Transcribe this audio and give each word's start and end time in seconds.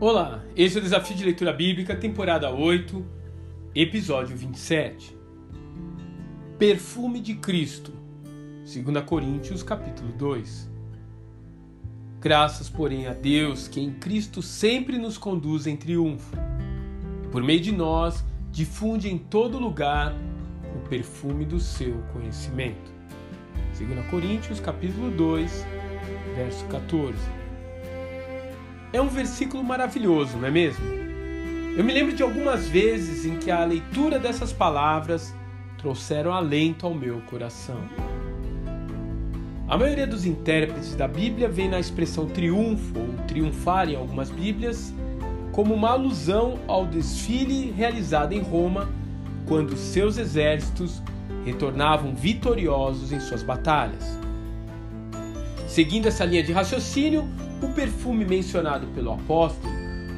Olá, 0.00 0.42
esse 0.56 0.76
é 0.76 0.80
o 0.80 0.82
Desafio 0.82 1.16
de 1.16 1.24
Leitura 1.24 1.52
Bíblica, 1.52 1.94
temporada 1.94 2.50
8, 2.50 3.06
episódio 3.76 4.36
27. 4.36 5.16
Perfume 6.58 7.20
de 7.20 7.34
Cristo, 7.34 7.92
2 8.64 9.04
Coríntios, 9.06 9.62
capítulo 9.62 10.10
2. 10.12 10.68
Graças, 12.20 12.68
porém, 12.68 13.06
a 13.06 13.14
Deus 13.14 13.68
que 13.68 13.80
em 13.80 13.92
Cristo 13.92 14.42
sempre 14.42 14.98
nos 14.98 15.16
conduz 15.16 15.64
em 15.64 15.76
triunfo. 15.76 16.36
Por 17.30 17.44
meio 17.44 17.60
de 17.60 17.70
nós, 17.70 18.24
difunde 18.50 19.08
em 19.08 19.16
todo 19.16 19.60
lugar 19.60 20.12
o 20.74 20.88
perfume 20.88 21.44
do 21.44 21.60
seu 21.60 22.02
conhecimento. 22.12 22.92
2 23.78 24.06
Coríntios, 24.10 24.58
capítulo 24.58 25.12
2, 25.12 25.64
verso 26.34 26.64
14. 26.66 27.43
É 28.94 29.00
um 29.00 29.08
versículo 29.08 29.64
maravilhoso, 29.64 30.36
não 30.36 30.46
é 30.46 30.52
mesmo? 30.52 30.84
Eu 31.76 31.82
me 31.82 31.92
lembro 31.92 32.14
de 32.14 32.22
algumas 32.22 32.68
vezes 32.68 33.26
em 33.26 33.38
que 33.38 33.50
a 33.50 33.64
leitura 33.64 34.20
dessas 34.20 34.52
palavras 34.52 35.34
trouxeram 35.78 36.32
alento 36.32 36.86
ao 36.86 36.94
meu 36.94 37.20
coração. 37.22 37.80
A 39.66 39.76
maioria 39.76 40.06
dos 40.06 40.24
intérpretes 40.24 40.94
da 40.94 41.08
Bíblia 41.08 41.48
vê 41.48 41.66
na 41.66 41.80
expressão 41.80 42.28
triunfo 42.28 42.96
ou 42.96 43.26
triunfar 43.26 43.88
em 43.88 43.96
algumas 43.96 44.30
Bíblias 44.30 44.94
como 45.50 45.74
uma 45.74 45.90
alusão 45.90 46.60
ao 46.68 46.86
desfile 46.86 47.72
realizado 47.72 48.32
em 48.32 48.42
Roma 48.42 48.88
quando 49.48 49.76
seus 49.76 50.18
exércitos 50.18 51.02
retornavam 51.44 52.14
vitoriosos 52.14 53.10
em 53.10 53.18
suas 53.18 53.42
batalhas. 53.42 54.16
Seguindo 55.66 56.06
essa 56.06 56.24
linha 56.24 56.44
de 56.44 56.52
raciocínio, 56.52 57.28
o 57.62 57.68
perfume 57.68 58.24
mencionado 58.24 58.86
pelo 58.88 59.12
apóstolo 59.12 59.72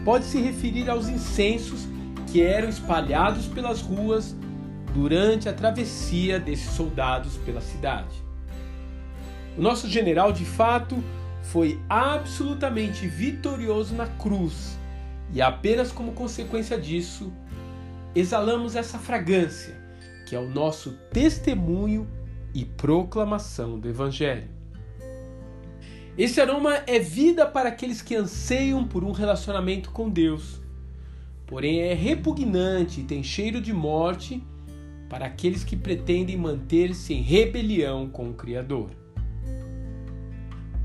pode 0.05 0.25
se 0.25 0.41
referir 0.41 0.89
aos 0.89 1.09
incensos 1.09 1.87
que 2.31 2.43
eram 2.43 2.69
espalhados 2.69 3.47
pelas 3.47 3.81
ruas 3.81 4.37
durante 4.95 5.49
a 5.49 5.53
travessia 5.53 6.39
desses 6.41 6.71
soldados 6.71 7.37
pela 7.39 7.61
cidade. 7.61 8.25
O 9.57 9.63
nosso 9.63 9.89
general, 9.89 10.33
de 10.33 10.45
fato, 10.45 11.03
foi 11.43 11.81
absolutamente 11.89 13.07
vitorioso 13.07 13.95
na 13.95 14.07
cruz 14.07 14.77
e 15.33 15.43
apenas 15.43 15.91
como 15.91 16.13
consequência 16.13 16.79
disso, 16.79 17.33
exalamos 18.15 18.77
essa 18.77 18.99
fragrância, 18.99 19.75
que 20.27 20.35
é 20.35 20.39
o 20.39 20.49
nosso 20.49 20.93
testemunho 21.13 22.07
e 22.55 22.65
proclamação 22.65 23.79
do 23.79 23.89
Evangelho. 23.89 24.56
Esse 26.19 26.41
aroma 26.41 26.77
é 26.87 26.99
vida 26.99 27.47
para 27.47 27.69
aqueles 27.69 28.01
que 28.01 28.15
anseiam 28.15 28.87
por 28.87 29.05
um 29.05 29.13
relacionamento 29.13 29.91
com 29.91 30.09
Deus, 30.09 30.63
porém 31.47 31.81
é 31.81 31.93
repugnante 31.93 33.03
e 33.03 33.05
tem 33.05 33.23
cheiro 33.23 33.61
de 33.61 33.71
morte 33.71 34.43
para 35.11 35.27
aqueles 35.27 35.63
que 35.63 35.77
pretendem 35.77 36.35
manter-se 36.35 37.13
em 37.13 37.21
rebelião 37.21 38.09
com 38.09 38.31
o 38.31 38.33
Criador. 38.33 38.89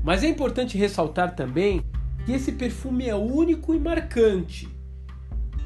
Mas 0.04 0.22
é 0.22 0.28
importante 0.28 0.76
ressaltar 0.76 1.34
também 1.34 1.82
que 2.26 2.32
esse 2.32 2.52
perfume 2.52 3.08
é 3.08 3.14
único 3.14 3.74
e 3.74 3.78
marcante, 3.78 4.68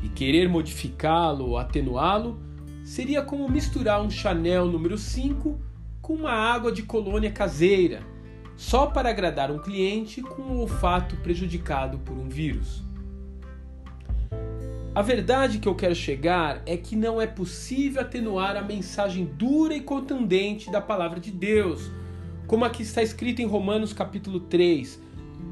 e 0.00 0.08
querer 0.08 0.48
modificá-lo 0.48 1.44
ou 1.44 1.58
atenuá-lo 1.58 2.38
seria 2.84 3.20
como 3.20 3.48
misturar 3.48 4.00
um 4.00 4.10
Chanel 4.10 4.66
número 4.66 4.96
5 4.96 5.58
com 6.00 6.12
uma 6.12 6.30
água 6.30 6.70
de 6.70 6.84
colônia 6.84 7.32
caseira 7.32 8.14
só 8.56 8.86
para 8.86 9.10
agradar 9.10 9.50
um 9.50 9.58
cliente 9.58 10.22
com 10.22 10.42
o 10.42 10.60
olfato 10.60 11.16
prejudicado 11.16 11.98
por 11.98 12.16
um 12.16 12.28
vírus. 12.28 12.82
A 14.94 15.02
verdade 15.02 15.58
que 15.58 15.68
eu 15.68 15.74
quero 15.74 15.94
chegar 15.94 16.62
é 16.64 16.74
que 16.74 16.96
não 16.96 17.20
é 17.20 17.26
possível 17.26 18.00
atenuar 18.00 18.56
a 18.56 18.62
mensagem 18.62 19.26
dura 19.26 19.74
e 19.74 19.80
contundente 19.80 20.70
da 20.70 20.80
palavra 20.80 21.20
de 21.20 21.30
Deus, 21.30 21.90
como 22.46 22.64
aqui 22.64 22.82
está 22.82 23.02
escrito 23.02 23.42
em 23.42 23.46
Romanos 23.46 23.92
capítulo 23.92 24.40
3: 24.40 24.98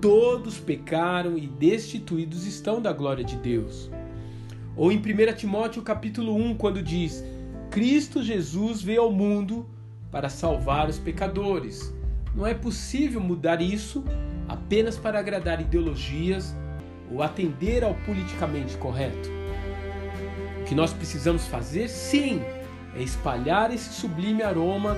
todos 0.01 0.59
pecaram 0.59 1.37
e 1.37 1.47
destituídos 1.47 2.47
estão 2.47 2.81
da 2.81 2.93
glória 2.93 3.25
de 3.25 3.37
Deus. 3.37 3.91
Ou 4.77 4.91
em 4.91 4.97
1 4.97 5.35
Timóteo 5.37 5.83
capítulo 5.83 6.35
1, 6.35 6.57
quando 6.57 6.83
diz: 6.83 7.23
Cristo 7.71 8.23
Jesus 8.23 8.83
veio 8.83 9.03
ao 9.03 9.13
mundo 9.13 9.67
para 10.11 10.29
salvar 10.29 10.89
os 10.89 10.99
pecadores. 10.99 11.93
Não 12.35 12.47
é 12.47 12.53
possível 12.53 13.21
mudar 13.21 13.63
isso 13.63 14.05
apenas 14.49 14.97
para 14.97 15.19
agradar 15.19 15.61
ideologias 15.61 16.55
ou 17.11 17.23
atender 17.23 17.85
ao 17.85 17.95
politicamente 17.95 18.77
correto. 18.77 19.31
O 20.61 20.65
que 20.65 20.75
nós 20.75 20.93
precisamos 20.93 21.47
fazer, 21.47 21.89
sim, 21.89 22.41
é 22.97 23.03
espalhar 23.03 23.73
esse 23.73 23.93
sublime 23.93 24.43
aroma 24.43 24.97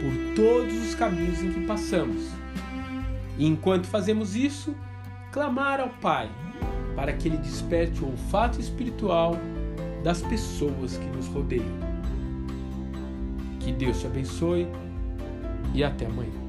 por 0.00 0.34
todos 0.34 0.74
os 0.86 0.94
caminhos 0.94 1.42
em 1.42 1.52
que 1.52 1.66
passamos. 1.66 2.30
E 3.38 3.46
enquanto 3.46 3.86
fazemos 3.86 4.36
isso, 4.36 4.74
clamar 5.32 5.80
ao 5.80 5.88
Pai 5.88 6.30
para 6.94 7.12
que 7.12 7.28
Ele 7.28 7.36
desperte 7.38 8.02
o 8.02 8.10
olfato 8.10 8.60
espiritual 8.60 9.36
das 10.04 10.22
pessoas 10.22 10.96
que 10.96 11.06
nos 11.06 11.26
rodeiam. 11.26 11.64
Que 13.60 13.72
Deus 13.72 14.00
te 14.00 14.06
abençoe 14.06 14.66
e 15.74 15.82
até 15.82 16.06
amanhã. 16.06 16.45